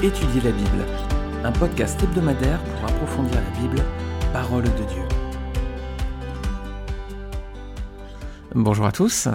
[0.00, 0.86] Étudier la Bible,
[1.42, 3.82] un podcast hebdomadaire pour approfondir la Bible,
[4.32, 5.02] parole de Dieu.
[8.54, 9.26] Bonjour à tous,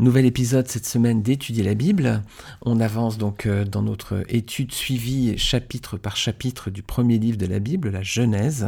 [0.00, 2.24] nouvel épisode cette semaine d'Étudier la Bible.
[2.62, 7.46] On avance donc euh, dans notre étude suivie chapitre par chapitre du premier livre de
[7.46, 8.66] la Bible, la Genèse.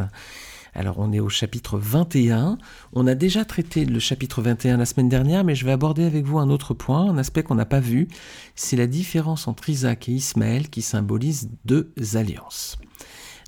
[0.75, 2.59] Alors on est au chapitre 21.
[2.93, 6.25] On a déjà traité le chapitre 21 la semaine dernière, mais je vais aborder avec
[6.25, 8.09] vous un autre point, un aspect qu'on n'a pas vu.
[8.55, 12.79] C'est la différence entre Isaac et Ismaël qui symbolisent deux alliances.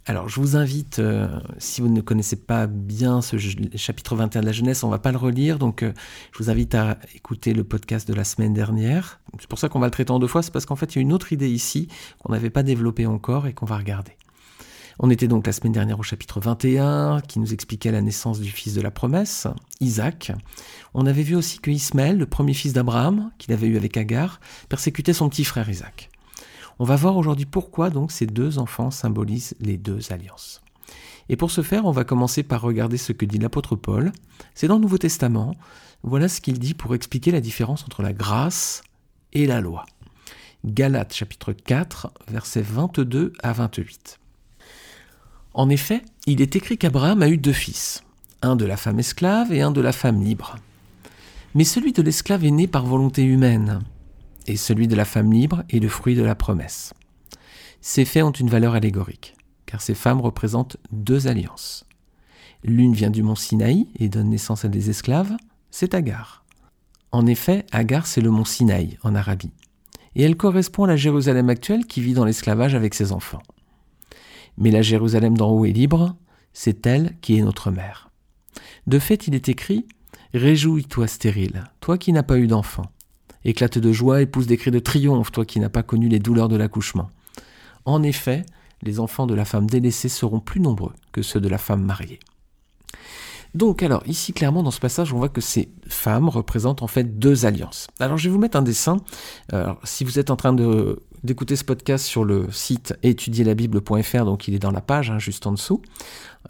[0.05, 1.29] Alors je vous invite, euh,
[1.59, 3.37] si vous ne connaissez pas bien ce
[3.77, 5.93] chapitre 21 de la jeunesse, on ne va pas le relire, donc euh,
[6.33, 9.21] je vous invite à écouter le podcast de la semaine dernière.
[9.39, 10.97] C'est pour ça qu'on va le traiter en deux fois, c'est parce qu'en fait il
[10.97, 11.87] y a une autre idée ici
[12.19, 14.17] qu'on n'avait pas développée encore et qu'on va regarder.
[14.99, 18.51] On était donc la semaine dernière au chapitre 21 qui nous expliquait la naissance du
[18.51, 19.47] fils de la promesse,
[19.81, 20.33] Isaac.
[20.95, 24.41] On avait vu aussi que Ismaël, le premier fils d'Abraham, qu'il avait eu avec Agar,
[24.69, 26.11] persécutait son petit frère Isaac.
[26.79, 30.63] On va voir aujourd'hui pourquoi donc ces deux enfants symbolisent les deux alliances.
[31.29, 34.13] Et pour ce faire, on va commencer par regarder ce que dit l'apôtre Paul.
[34.55, 35.55] C'est dans le Nouveau Testament.
[36.03, 38.83] Voilà ce qu'il dit pour expliquer la différence entre la grâce
[39.33, 39.87] et la loi.
[40.65, 44.22] Galates chapitre 4, versets 22 à 28.
[45.55, 48.05] En effet, il est écrit qu'Abraham a eu deux fils,
[48.41, 50.57] un de la femme esclave et un de la femme libre.
[51.55, 53.81] Mais celui de l'esclave est né par volonté humaine,
[54.47, 56.95] et celui de la femme libre est le fruit de la promesse.
[57.83, 59.35] Ces faits ont une valeur allégorique,
[59.67, 61.85] car ces femmes représentent deux alliances.
[62.65, 65.37] L'une vient du mont Sinaï et donne naissance à des esclaves,
[65.71, 66.45] c'est Agar.
[67.11, 69.53] En effet, Agar c'est le mont Sinaï en Arabie,
[70.15, 73.43] et elle correspond à la Jérusalem actuelle qui vit dans l'esclavage avec ses enfants.
[74.59, 76.17] Mais la Jérusalem d'en haut est libre,
[76.53, 78.11] c'est elle qui est notre mère.
[78.87, 79.87] De fait, il est écrit
[80.35, 82.87] Réjouis-toi, stérile, toi qui n'as pas eu d'enfant.
[83.45, 86.21] Éclate de joie et pousse des cris de triomphe, toi qui n'as pas connu les
[86.21, 87.11] douleurs de l'accouchement.
[87.85, 88.47] En effet,
[88.83, 92.21] les enfants de la femme délaissée seront plus nombreux que ceux de la femme mariée.
[93.55, 97.19] Donc alors, ici clairement dans ce passage, on voit que ces femmes représentent en fait
[97.19, 97.89] deux alliances.
[98.01, 98.99] Alors je vais vous mettre un dessin.
[99.53, 104.49] Alors, si vous êtes en train de d'écouter ce podcast sur le site étudierlabible.fr, donc
[104.49, 105.83] il est dans la page, hein, juste en dessous.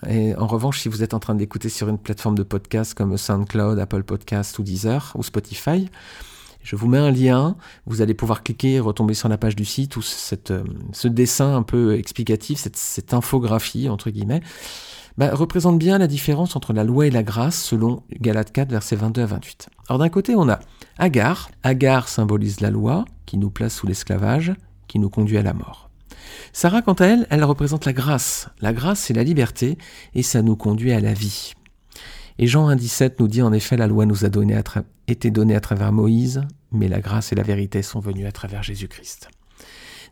[0.09, 3.17] Et en revanche, si vous êtes en train d'écouter sur une plateforme de podcast comme
[3.17, 5.89] SoundCloud, Apple Podcast ou Deezer ou Spotify,
[6.63, 7.57] je vous mets un lien,
[7.87, 10.63] vous allez pouvoir cliquer et retomber sur la page du site où cette, euh,
[10.93, 14.43] ce dessin un peu explicatif, cette, cette infographie, entre guillemets,
[15.19, 18.97] bah, représente bien la différence entre la loi et la grâce selon Galates 4, versets
[18.97, 19.69] 22 à 28.
[19.89, 20.61] Alors d'un côté, on a
[20.99, 21.51] Agar.
[21.63, 24.53] Agar symbolise la loi, qui nous place sous l'esclavage,
[24.89, 25.91] qui nous conduit à la mort.
[26.53, 28.49] Sarah, quant à elle, elle représente la grâce.
[28.61, 29.79] La grâce, c'est la liberté,
[30.15, 31.55] et ça nous conduit à la vie.
[32.39, 34.59] Et Jean 1,17 nous dit en effet la loi nous a donné
[35.07, 38.63] été donnée à travers Moïse, mais la grâce et la vérité sont venues à travers
[38.63, 39.29] Jésus-Christ.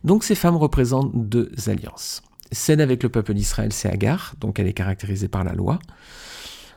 [0.03, 2.21] Donc ces femmes représentent deux alliances.
[2.51, 5.79] Celle avec le peuple d'Israël, c'est Agar, donc elle est caractérisée par la loi.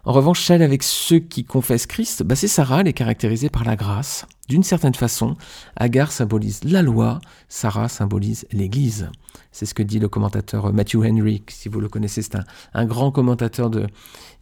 [0.06, 3.64] En revanche, celle avec ceux qui confessent Christ, bah c'est Sarah, elle est caractérisée par
[3.64, 4.26] la grâce.
[4.50, 5.34] D'une certaine façon,
[5.76, 9.08] Agar symbolise la loi, Sarah symbolise l'Église.
[9.50, 12.36] C'est ce que dit le commentateur Matthew Henry, si vous le connaissez, c'est
[12.74, 13.86] un, grand commentateur de,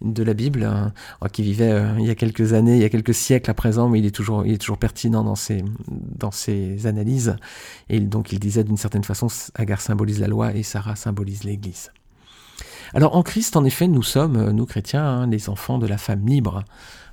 [0.01, 0.93] la Bible, hein,
[1.33, 3.89] qui vivait euh, il y a quelques années, il y a quelques siècles à présent,
[3.89, 7.37] mais il est toujours, il est toujours pertinent dans ses, dans ses analyses.
[7.89, 11.93] Et donc il disait d'une certaine façon, Agar symbolise la loi et Sarah symbolise l'Église.
[12.95, 15.97] Alors en Christ, en effet, nous sommes, euh, nous chrétiens, hein, les enfants de la
[15.97, 16.65] femme libre.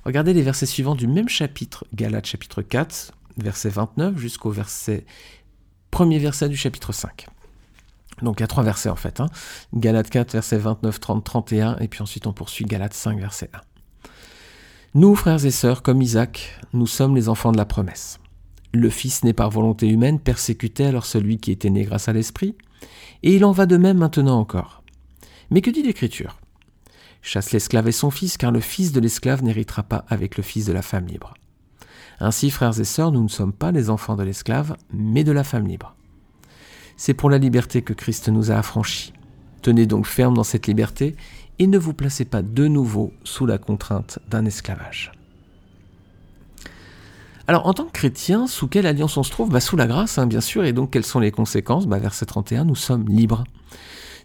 [0.04, 5.06] Regardez les versets suivants du même chapitre, Galates chapitre 4, verset 29 jusqu'au verset
[5.90, 7.26] premier verset du chapitre 5.
[8.22, 9.20] Donc il y a trois versets en fait.
[9.20, 9.26] Hein.
[9.74, 13.60] Galates 4, verset 29, 30, 31, et puis ensuite on poursuit Galates 5, verset 1.
[14.94, 18.18] Nous, frères et sœurs, comme Isaac, nous sommes les enfants de la promesse.
[18.72, 22.56] Le Fils né par volonté humaine persécutait alors celui qui était né grâce à l'Esprit,
[23.22, 24.79] et il en va de même maintenant encore.
[25.50, 26.38] Mais que dit l'Écriture?
[27.22, 30.64] Chasse l'esclave et son fils, car le fils de l'esclave n'héritera pas avec le fils
[30.64, 31.34] de la femme libre.
[32.20, 35.44] Ainsi, frères et sœurs, nous ne sommes pas les enfants de l'esclave, mais de la
[35.44, 35.94] femme libre.
[36.96, 39.12] C'est pour la liberté que Christ nous a affranchis.
[39.62, 41.16] Tenez donc ferme dans cette liberté
[41.58, 45.12] et ne vous placez pas de nouveau sous la contrainte d'un esclavage.
[47.46, 49.50] Alors en tant que chrétien, sous quelle alliance on se trouve?
[49.50, 51.86] Bah, Sous la grâce, hein, bien sûr, et donc quelles sont les conséquences?
[51.86, 53.44] Bah, Verset 31, nous sommes libres.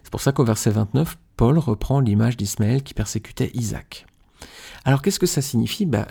[0.02, 4.06] C'est pour ça qu'au verset 29, Paul reprend l'image d'Ismaël qui persécutait Isaac.
[4.84, 5.84] Alors qu'est-ce que ça signifie?
[5.84, 6.06] Bah,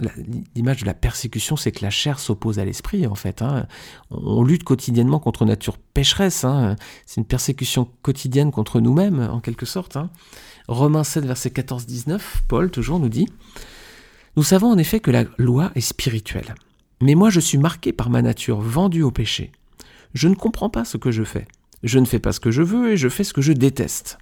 [0.55, 3.41] L'image de la persécution, c'est que la chair s'oppose à l'esprit, en fait.
[3.41, 3.67] Hein.
[4.11, 6.43] On lutte quotidiennement contre nature pécheresse.
[6.43, 6.75] Hein.
[7.05, 9.95] C'est une persécution quotidienne contre nous-mêmes, en quelque sorte.
[9.95, 10.09] Hein.
[10.67, 13.29] Romains 7, verset 14-19, Paul toujours nous dit
[14.35, 16.53] Nous savons en effet que la loi est spirituelle.
[17.01, 19.51] Mais moi, je suis marqué par ma nature, vendue au péché.
[20.13, 21.47] Je ne comprends pas ce que je fais.
[21.83, 24.17] Je ne fais pas ce que je veux et je fais ce que je déteste.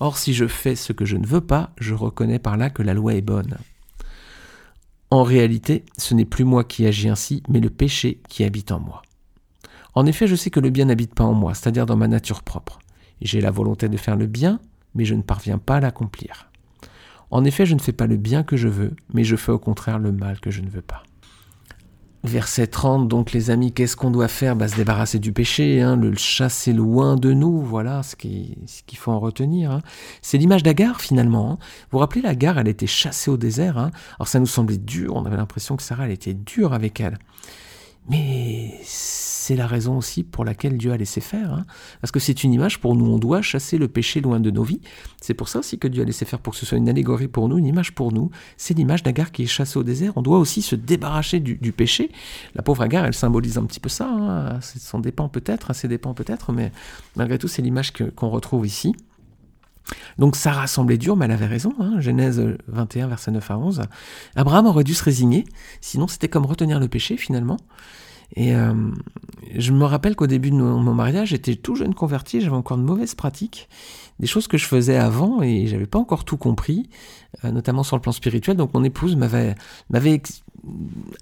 [0.00, 2.82] Or, si je fais ce que je ne veux pas, je reconnais par là que
[2.82, 3.58] la loi est bonne.
[5.10, 8.80] En réalité, ce n'est plus moi qui agis ainsi, mais le péché qui habite en
[8.80, 9.02] moi.
[9.94, 12.42] En effet, je sais que le bien n'habite pas en moi, c'est-à-dire dans ma nature
[12.42, 12.78] propre.
[13.20, 14.60] J'ai la volonté de faire le bien,
[14.94, 16.50] mais je ne parviens pas à l'accomplir.
[17.30, 19.58] En effet, je ne fais pas le bien que je veux, mais je fais au
[19.58, 21.02] contraire le mal que je ne veux pas.
[22.22, 24.54] Verset 30, donc les amis, qu'est-ce qu'on doit faire?
[24.54, 29.10] Bah, Se débarrasser du péché, hein, le chasser loin de nous, voilà ce qu'il faut
[29.10, 29.70] en retenir.
[29.70, 29.80] Hein.
[30.20, 31.52] C'est l'image d'Agar finalement.
[31.52, 31.58] Hein.
[31.60, 33.78] Vous vous rappelez, l'Agar, elle était chassée au désert.
[33.78, 33.90] Hein.
[34.18, 37.18] Alors ça nous semblait dur, on avait l'impression que Sarah, elle était dure avec elle.
[38.10, 41.52] Mais c'est la raison aussi pour laquelle Dieu a laissé faire.
[41.52, 41.64] Hein.
[42.00, 44.62] Parce que c'est une image pour nous, on doit chasser le péché loin de nos
[44.62, 44.80] vies.
[45.20, 47.28] C'est pour ça aussi que Dieu a laissé faire, pour que ce soit une allégorie
[47.28, 48.30] pour nous, une image pour nous.
[48.56, 50.12] C'est l'image d'Agar qui est chassée au désert.
[50.16, 52.10] On doit aussi se débarrasser du, péché.
[52.54, 54.08] La pauvre Agar, elle symbolise un petit peu ça.
[54.08, 54.60] Hein.
[54.60, 56.72] C'est son dépend peut-être, assez dépend peut-être, mais
[57.16, 58.94] malgré tout, c'est l'image qu'on retrouve ici.
[60.18, 61.72] Donc Sarah semblait dure, mais elle avait raison.
[61.78, 62.00] Hein.
[62.00, 63.82] Genèse 21, verset 9 à 11.
[64.36, 65.44] Abraham aurait dû se résigner,
[65.80, 67.56] sinon c'était comme retenir le péché finalement.
[68.36, 68.72] Et euh,
[69.56, 72.82] je me rappelle qu'au début de mon mariage, j'étais tout jeune converti, j'avais encore de
[72.82, 73.68] mauvaises pratiques,
[74.20, 76.88] des choses que je faisais avant et j'avais pas encore tout compris,
[77.44, 78.56] euh, notamment sur le plan spirituel.
[78.56, 79.56] Donc mon épouse m'avait
[79.88, 80.22] m'avait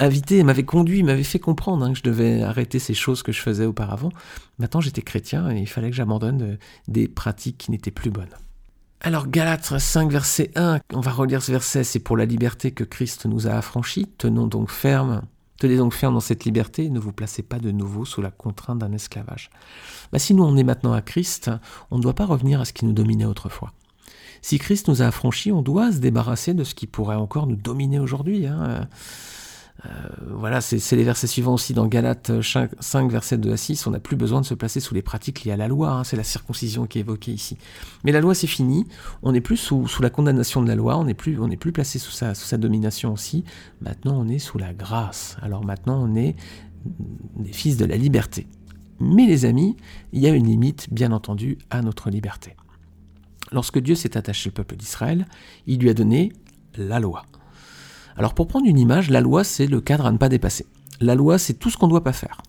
[0.00, 3.40] invité, m'avait conduit, m'avait fait comprendre hein, que je devais arrêter ces choses que je
[3.40, 4.10] faisais auparavant.
[4.58, 6.58] Maintenant, j'étais chrétien et il fallait que j'abandonne
[6.88, 8.34] des pratiques qui n'étaient plus bonnes.
[9.00, 12.82] Alors Galates 5 verset 1, on va relire ce verset, c'est pour la liberté que
[12.82, 15.22] Christ nous a affranchis, tenons donc ferme
[15.60, 18.78] Tenez donc ferme dans cette liberté ne vous placez pas de nouveau sous la contrainte
[18.78, 19.50] d'un esclavage.
[20.12, 21.50] Bah, si nous on est maintenant à Christ,
[21.90, 23.72] on ne doit pas revenir à ce qui nous dominait autrefois.
[24.40, 27.56] Si Christ nous a affranchis, on doit se débarrasser de ce qui pourrait encore nous
[27.56, 28.46] dominer aujourd'hui.
[28.46, 28.88] Hein.
[29.86, 29.90] Euh,
[30.32, 33.86] voilà, c'est les versets suivants aussi dans Galates 5, versets 2 à 6.
[33.86, 35.90] On n'a plus besoin de se placer sous les pratiques liées à la loi.
[35.90, 37.56] Hein, c'est la circoncision qui est évoquée ici.
[38.04, 38.86] Mais la loi, c'est fini.
[39.22, 40.96] On n'est plus sous, la condamnation de la loi.
[40.98, 43.44] On n'est plus, plus placé sous sa, sous sa domination aussi.
[43.80, 45.36] Maintenant, on est sous la grâce.
[45.42, 46.34] Alors maintenant, on est
[47.36, 48.46] des fils de la liberté.
[49.00, 49.76] Mais les amis,
[50.12, 52.56] il y a une limite, bien entendu, à notre liberté.
[53.52, 55.26] Lorsque Dieu s'est attaché au peuple d'Israël,
[55.66, 56.32] il lui a donné
[56.76, 57.24] la loi.
[58.19, 60.67] Alors pour prendre une image, la loi c'est le cadre à ne pas dépasser.
[61.00, 62.43] La loi c'est tout ce qu'on ne doit pas faire.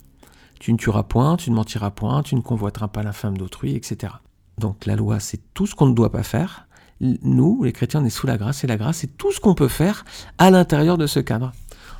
[0.59, 3.75] Tu ne tueras point, tu ne mentiras point, tu ne convoiteras pas la femme d'autrui,
[3.75, 4.13] etc.
[4.57, 6.67] Donc la loi c'est tout ce qu'on ne doit pas faire.
[7.01, 9.53] Nous, les chrétiens, on est sous la grâce et la grâce c'est tout ce qu'on
[9.53, 10.05] peut faire
[10.39, 11.51] à l'intérieur de ce cadre.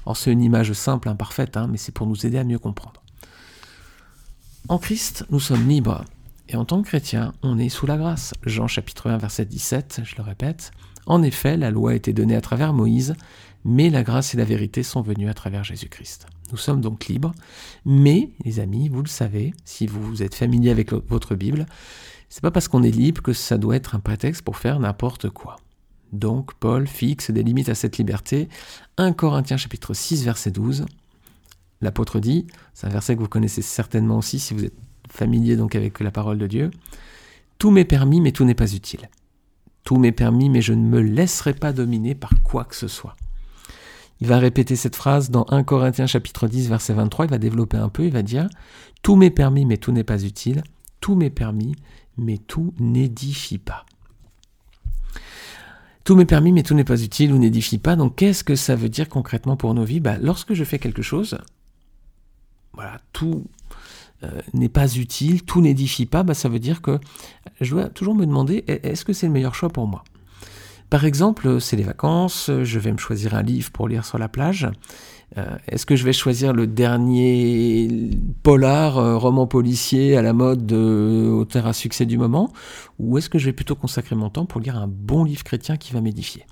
[0.03, 3.03] Alors c'est une image simple, imparfaite, hein, mais c'est pour nous aider à mieux comprendre.
[4.67, 6.03] En Christ, nous sommes libres.
[6.47, 8.33] Et en tant que chrétien, on est sous la grâce.
[8.43, 10.71] Jean chapitre 1 verset 17, je le répète.
[11.09, 13.15] En effet, la loi a été donnée à travers Moïse,
[13.65, 16.27] mais la grâce et la vérité sont venues à travers Jésus-Christ.
[16.51, 17.33] Nous sommes donc libres,
[17.83, 21.65] mais, les amis, vous le savez, si vous êtes familier avec votre Bible,
[22.29, 25.31] c'est pas parce qu'on est libre que ça doit être un prétexte pour faire n'importe
[25.31, 25.55] quoi.
[26.13, 28.47] Donc, Paul fixe des limites à cette liberté.
[28.97, 30.85] 1 Corinthiens chapitre 6 verset 12.
[31.81, 32.45] L'apôtre dit,
[32.75, 34.77] c'est un verset que vous connaissez certainement aussi si vous êtes
[35.09, 36.69] familier donc avec la parole de Dieu.
[37.57, 39.09] Tout m'est permis, mais tout n'est pas utile.
[39.89, 43.15] Tout m'est permis, mais je ne me laisserai pas dominer par quoi que ce soit.
[44.21, 47.77] Il va répéter cette phrase dans 1 Corinthiens chapitre 10 verset 23, il va développer
[47.77, 48.47] un peu, il va dire
[49.01, 50.61] Tout m'est permis mais tout n'est pas utile,
[51.01, 51.73] tout m'est permis
[52.19, 53.83] mais tout n'édifie pas.
[56.03, 58.75] Tout m'est permis mais tout n'est pas utile ou n'édifie pas, donc qu'est-ce que ça
[58.75, 60.01] veut dire concrètement pour nos vies?
[60.01, 61.39] Bah, Lorsque je fais quelque chose,
[62.73, 63.43] voilà, tout
[64.53, 66.99] n'est pas utile, tout n'édifie pas, bah, ça veut dire que
[67.61, 70.03] je dois toujours me demander est-ce que c'est le meilleur choix pour moi?
[70.89, 74.27] Par exemple, c'est les vacances, je vais me choisir un livre pour lire sur la
[74.27, 74.67] plage.
[75.37, 78.09] Euh, est-ce que je vais choisir le dernier
[78.41, 82.51] polar, euh, roman policier à la mode de auteur à succès du moment?
[82.97, 85.77] Ou est-ce que je vais plutôt consacrer mon temps pour lire un bon livre chrétien
[85.77, 86.45] qui va m'édifier?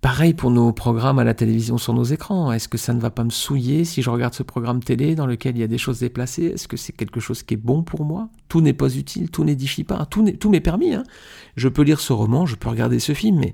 [0.00, 2.52] Pareil pour nos programmes à la télévision sur nos écrans.
[2.52, 5.26] Est-ce que ça ne va pas me souiller si je regarde ce programme télé dans
[5.26, 6.44] lequel il y a des choses déplacées?
[6.44, 8.30] Est-ce que c'est quelque chose qui est bon pour moi?
[8.48, 10.94] Tout n'est pas utile, tout n'édifie pas, tout, m'est permis.
[10.94, 11.02] Hein.
[11.56, 13.52] Je peux lire ce roman, je peux regarder ce film, mais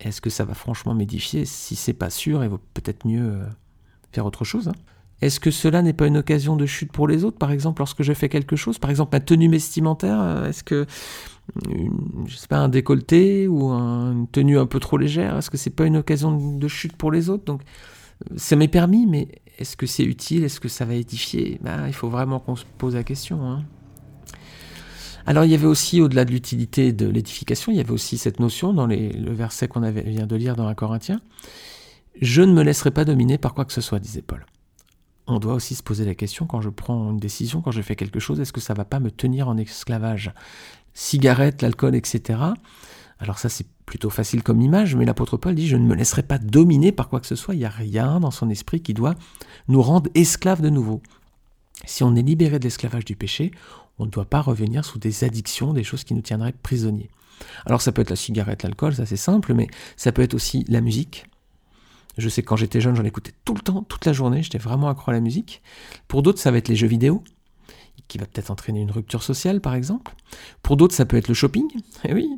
[0.00, 3.46] est-ce que ça va franchement m'édifier Si c'est pas sûr, il vaut peut-être mieux euh,
[4.12, 4.68] faire autre chose.
[4.68, 4.74] Hein?
[5.22, 8.02] Est-ce que cela n'est pas une occasion de chute pour les autres, par exemple, lorsque
[8.02, 8.78] je fais quelque chose?
[8.78, 10.86] Par exemple, ma tenue vestimentaire, euh, est-ce que
[12.26, 15.70] je sais pas, un décolleté ou une tenue un peu trop légère Est-ce que c'est
[15.70, 17.44] pas une occasion de chute pour les autres?
[17.44, 17.62] Donc,
[18.36, 20.44] ça m'est permis, mais est-ce que c'est utile?
[20.44, 21.58] Est-ce que ça va édifier?
[21.62, 23.42] Ben, Il faut vraiment qu'on se pose la question.
[23.42, 23.64] Hein.
[25.26, 28.40] Alors, il y avait aussi, au-delà de l'utilité de l'édification, il y avait aussi cette
[28.40, 31.20] notion dans le verset qu'on vient de lire dans un Corinthien.
[32.20, 34.44] Je ne me laisserai pas dominer par quoi que ce soit, disait Paul.
[35.30, 37.96] On doit aussi se poser la question quand je prends une décision, quand je fais
[37.96, 40.32] quelque chose, est-ce que ça va pas me tenir en esclavage?
[40.94, 42.38] Cigarette, l'alcool, etc.
[43.18, 46.22] Alors ça c'est plutôt facile comme image, mais l'apôtre Paul dit je ne me laisserai
[46.22, 48.94] pas dominer par quoi que ce soit, il n'y a rien dans son esprit qui
[48.94, 49.14] doit
[49.68, 51.02] nous rendre esclaves de nouveau.
[51.84, 53.52] Si on est libéré de l'esclavage du péché,
[53.98, 57.10] on ne doit pas revenir sous des addictions, des choses qui nous tiendraient prisonniers.
[57.66, 60.64] Alors ça peut être la cigarette, l'alcool, ça c'est simple, mais ça peut être aussi
[60.68, 61.26] la musique.
[62.18, 64.58] Je sais que quand j'étais jeune, j'en écoutais tout le temps, toute la journée, j'étais
[64.58, 65.62] vraiment accro à la musique.
[66.08, 67.22] Pour d'autres, ça va être les jeux vidéo,
[68.10, 70.12] qui va peut-être entraîner une rupture sociale, par exemple.
[70.62, 71.66] Pour d'autres, ça peut être le shopping.
[72.08, 72.28] Eh oui,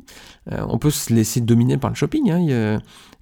[0.51, 2.29] euh, on peut se laisser dominer par le shopping.
[2.31, 2.39] Hein.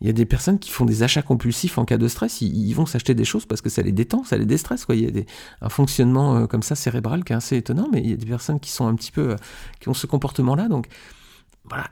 [0.01, 2.41] Il, y a, des personnes qui font des achats compulsifs en cas de stress.
[2.41, 4.85] Ils, vont s'acheter des choses parce que ça les détend, ça les déstresse.
[4.89, 5.23] Il y a
[5.61, 8.25] un fonctionnement euh, comme ça cérébral qui est assez étonnant, mais il y a des
[8.25, 9.35] personnes qui sont un petit peu, euh,
[9.79, 10.67] qui ont ce comportement-là.
[10.67, 10.87] Donc,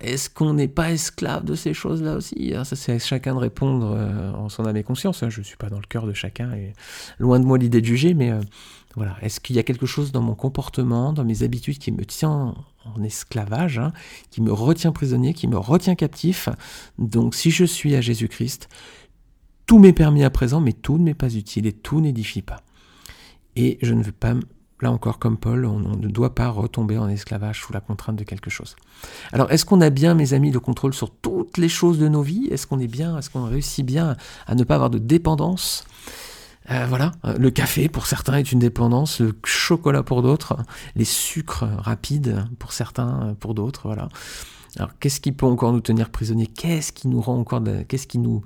[0.01, 2.53] est-ce qu'on n'est pas esclave de ces choses-là aussi?
[2.55, 2.63] Hein?
[2.63, 3.85] Ça, c'est à chacun de répondre
[4.35, 5.23] en son âme et conscience.
[5.23, 5.29] Hein.
[5.29, 6.73] Je ne suis pas dans le cœur de chacun et
[7.17, 8.33] loin de moi l'idée de juger, mais
[8.95, 12.03] voilà, est-ce qu'il y a quelque chose dans mon comportement, dans mes habitudes qui me
[12.03, 13.93] tient en esclavage, hein,
[14.31, 16.49] qui me retient prisonnier, qui me retient captif?
[16.97, 18.67] Donc si je suis à Jésus-Christ,
[19.67, 22.63] tout m'est permis à présent, mais tout ne m'est pas utile et tout n'édifie pas.
[23.55, 24.33] Et je ne veux pas,
[24.81, 28.24] là encore comme Paul, on, ne doit pas retomber en esclavage sous la contrainte de
[28.24, 28.75] quelque chose.
[29.31, 32.21] Alors est-ce qu'on a bien, mes amis, le contrôle sur toutes les choses de nos
[32.21, 32.48] vies?
[32.51, 34.15] Est-ce qu'on est bien, est-ce qu'on réussit bien
[34.48, 35.86] à ne pas avoir de dépendance?
[36.71, 40.57] Euh, voilà, euh, le café pour certains est une dépendance, le chocolat pour d'autres,
[40.95, 44.07] les sucres rapides pour certains, pour d'autres, voilà.
[44.77, 46.45] Alors qu'est-ce qui peut encore nous tenir prisonniers?
[46.45, 48.43] Qu'est-ce qui nous rend encore, qu'est-ce qui nous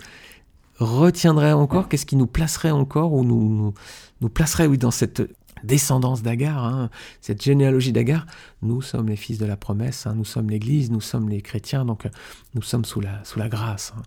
[0.80, 1.90] retiendrait encore?
[1.90, 3.74] Qu'est-ce qui nous placerait encore ou nous,
[4.22, 5.22] nous, placerait oui dans cette
[5.64, 6.90] descendance d'Agar, hein,
[7.22, 8.26] cette généalogie d'Agar,
[8.62, 11.86] nous sommes les fils de la promesse, hein, nous sommes l'Église, nous sommes les chrétiens,
[11.86, 12.08] donc
[12.54, 13.94] nous sommes sous la, grâce.
[13.98, 14.04] Hein.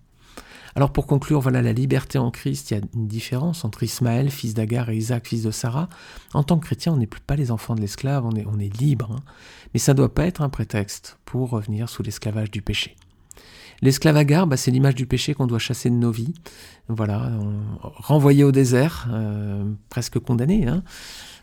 [0.75, 4.31] Alors pour conclure, voilà la liberté en Christ, il y a une différence entre Ismaël,
[4.31, 5.89] fils d'Agar, et Isaac, fils de Sarah.
[6.35, 8.59] En tant que chrétien, on n'est plus pas les enfants de l'esclave, on est, on
[8.59, 9.17] est libre.
[9.73, 12.95] Mais ça ne doit pas être un prétexte pour revenir sous l'esclavage du péché.
[13.83, 16.35] L'esclave bah, c'est l'image du péché qu'on doit chasser de nos vies.
[16.89, 17.31] Voilà,
[17.81, 20.83] renvoyer au désert, euh, presque condamné, hein,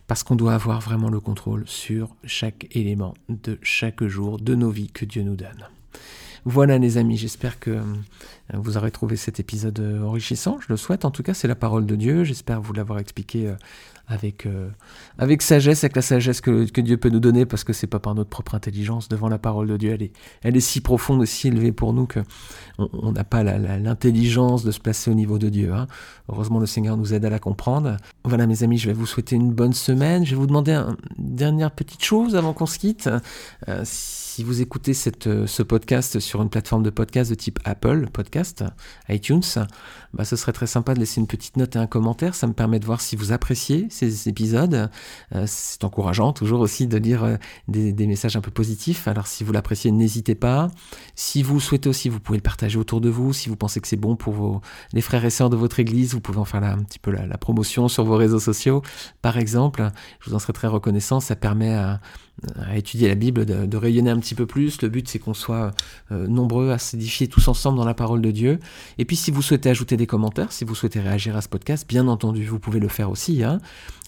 [0.08, 4.70] parce qu'on doit avoir vraiment le contrôle sur chaque élément de chaque jour de nos
[4.70, 5.68] vies que Dieu nous donne.
[6.46, 7.82] Voilà les amis, j'espère que euh,
[8.54, 11.56] vous aurez trouvé cet épisode euh, enrichissant, je le souhaite en tout cas, c'est la
[11.56, 13.56] parole de Dieu, j'espère vous l'avoir expliqué euh,
[14.08, 18.14] avec, sagesse, avec la sagesse que, Dieu peut nous donner, parce que c'est pas par
[18.14, 19.98] notre propre intelligence devant la parole de Dieu,
[20.42, 22.20] elle est, si profonde si élevée pour nous que
[22.78, 25.74] on n'a pas l'intelligence de se placer au niveau de Dieu.
[25.74, 25.88] Hein.
[26.28, 27.96] Heureusement le Seigneur nous aide à la comprendre.
[28.26, 30.98] Voilà mes amis, je vais vous souhaiter une bonne semaine, je vais vous demander une
[31.18, 33.10] dernière petite chose avant qu'on se quitte.
[33.84, 38.64] Si vous écoutez ce podcast sur une plateforme de podcast de type Apple Podcast,
[39.10, 39.44] iTunes,
[40.14, 42.36] bah, ce serait très sympa de laisser une petite note et un commentaire.
[42.36, 44.90] Ça me permet de voir si vous appréciez ces épisodes.
[45.36, 47.36] Euh, c'est encourageant toujours aussi de lire euh,
[47.68, 49.08] des, messages un peu positifs.
[49.08, 50.70] Alors si vous l'appréciez, n'hésitez pas.
[51.16, 53.34] Si vous souhaitez aussi, vous pouvez le partager autour de vous.
[53.34, 54.62] Si vous pensez que c'est bon pour vos,
[54.94, 57.26] les frères et sœurs de votre église, vous pouvez en faire un petit peu la,
[57.26, 58.82] la promotion sur vos réseaux sociaux.
[59.22, 61.20] Par exemple, je vous en serais très reconnaissant.
[61.20, 62.00] Ça permet à,
[62.58, 64.82] à étudier la Bible, de, rayonner un petit peu plus.
[64.82, 65.72] Le but, c'est qu'on soit
[66.12, 68.60] euh, nombreux à s'édifier tous ensemble dans la parole de Dieu.
[68.98, 71.88] Et puis, si vous souhaitez ajouter des commentaires, si vous souhaitez réagir à ce podcast,
[71.88, 73.44] bien entendu, vous pouvez le faire aussi.
[73.44, 73.60] Hein.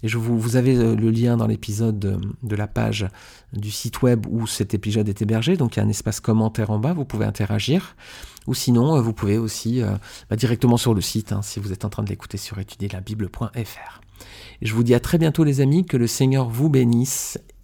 [0.03, 3.07] Et je vous, vous avez euh, le lien dans l'épisode de, la page
[3.53, 5.55] du site web où cet épisode est hébergé.
[5.55, 7.95] Donc, il y a un espace commentaire en bas, vous pouvez interagir.
[8.47, 9.81] Ou sinon, euh, vous pouvez aussi
[10.29, 14.01] bah, directement sur le site, hein, si vous êtes en train de l'écouter sur étudierlabible.fr.
[14.61, 17.37] Je vous dis à très bientôt les amis, que le Seigneur vous bénisse